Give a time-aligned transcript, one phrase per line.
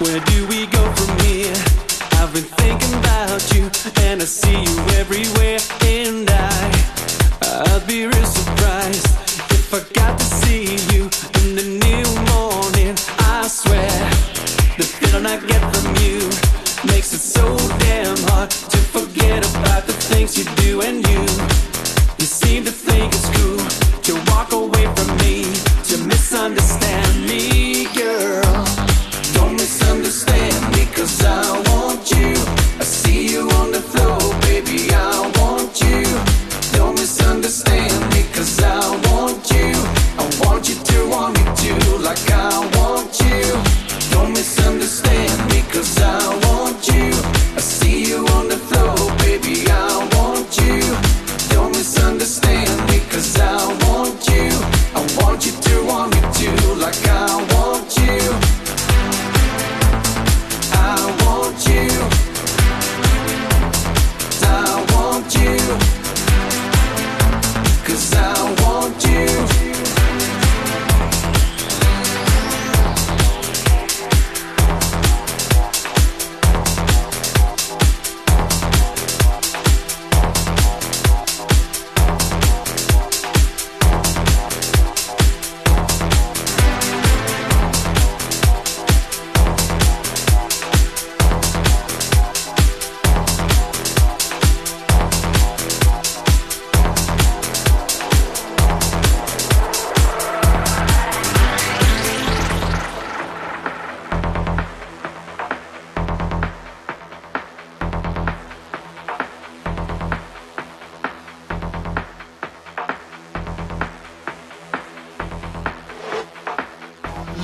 [0.00, 1.52] Where do we go from here?
[2.20, 3.68] I've been thinking about you,
[4.04, 5.58] and I see you everywhere.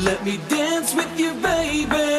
[0.04, 2.13] Let me dance with you, baby.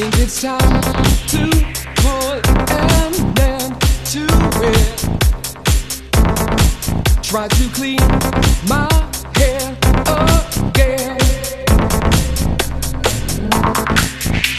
[0.00, 0.82] think it's time
[1.26, 1.50] to
[1.96, 4.26] put an end to
[4.62, 4.98] it.
[7.20, 7.98] Try to clean
[8.68, 8.88] my
[9.34, 9.76] hair
[10.06, 11.18] again.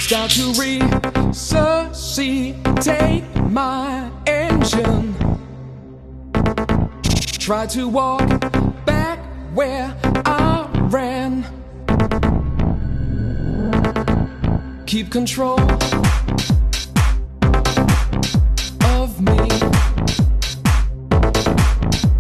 [0.02, 5.16] Start to resuscitate my engine.
[7.40, 8.28] Try to walk
[8.86, 9.20] back
[9.54, 11.46] where I ran.
[14.90, 15.60] keep control
[18.86, 19.38] of me.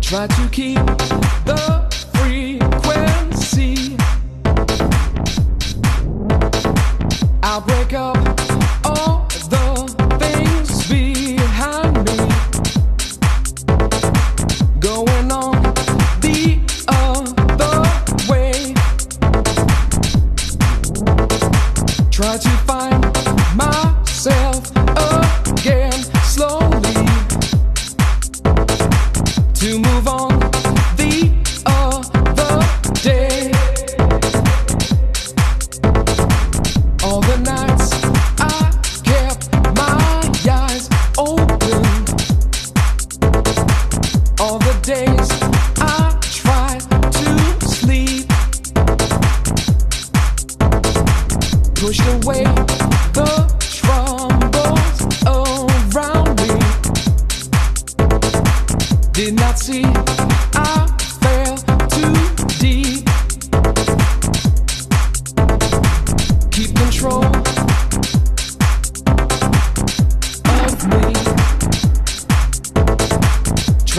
[0.01, 1.38] Try to keep.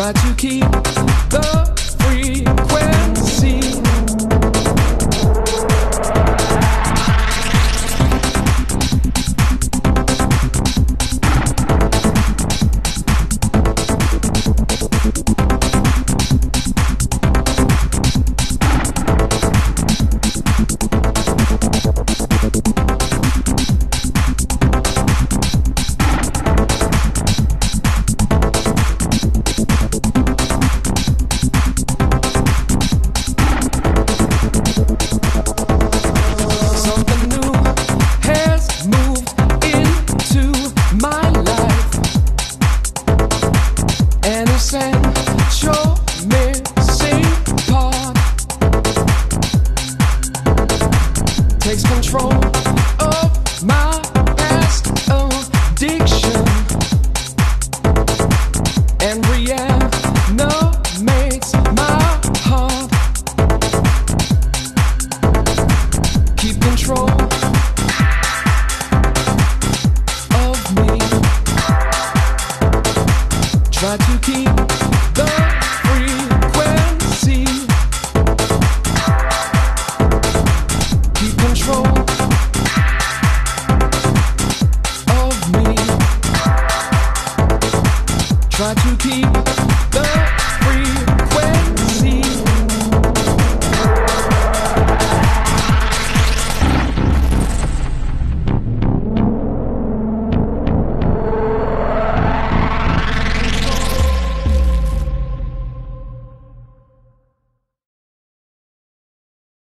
[0.00, 0.60] but you keep
[1.28, 1.69] the